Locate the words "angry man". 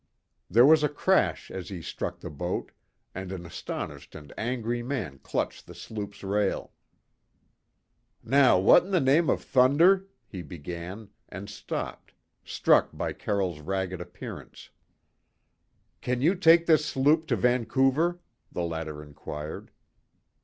4.35-5.19